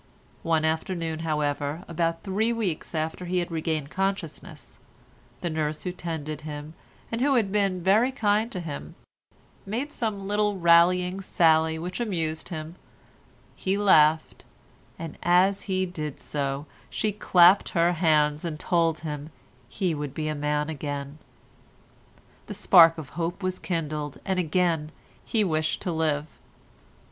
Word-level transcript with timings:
One 0.41 0.65
afternoon, 0.65 1.19
however, 1.19 1.85
about 1.87 2.23
three 2.23 2.51
weeks 2.51 2.95
after 2.95 3.25
he 3.25 3.37
had 3.37 3.51
regained 3.51 3.91
consciousness, 3.91 4.79
the 5.41 5.49
nurse 5.51 5.83
who 5.83 5.91
tended 5.91 6.41
him, 6.41 6.73
and 7.11 7.21
who 7.21 7.35
had 7.35 7.51
been 7.51 7.83
very 7.83 8.11
kind 8.11 8.51
to 8.51 8.59
him, 8.61 8.95
made 9.63 9.91
some 9.91 10.27
little 10.27 10.57
rallying 10.57 11.21
sally 11.21 11.77
which 11.77 11.99
amused 11.99 12.49
him; 12.49 12.77
he 13.55 13.77
laughed, 13.77 14.43
and 14.97 15.19
as 15.21 15.61
he 15.69 15.85
did 15.85 16.19
so, 16.19 16.65
she 16.89 17.11
clapped 17.11 17.69
her 17.69 17.93
hands 17.93 18.43
and 18.43 18.59
told 18.59 19.01
him 19.01 19.29
he 19.69 19.93
would 19.93 20.15
be 20.15 20.27
a 20.27 20.33
man 20.33 20.67
again. 20.67 21.19
The 22.47 22.55
spark 22.55 22.97
of 22.97 23.09
hope 23.09 23.43
was 23.43 23.59
kindled, 23.59 24.17
and 24.25 24.39
again 24.39 24.91
he 25.23 25.43
wished 25.43 25.79
to 25.83 25.91
live. 25.91 26.25